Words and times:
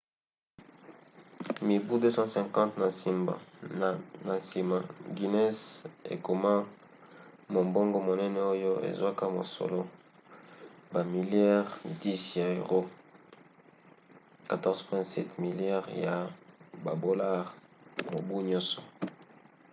mibu 1.67 1.93
250 1.99 3.33
na 4.27 4.33
nsima 4.41 4.77
guinness 5.15 5.57
ekoma 6.13 6.53
mombongo 7.53 7.97
monene 8.07 8.39
oyo 8.53 8.71
ezwaka 8.89 9.25
mosolo 9.35 9.81
bamiliare 10.93 11.69
10 12.01 12.39
ya 12.41 12.47
euro 12.59 12.79
14,7 14.51 15.41
miliare 15.43 15.93
ya 16.05 16.15
badolare 16.83 17.49
mobu 18.11 18.35
nyonso 18.49 18.79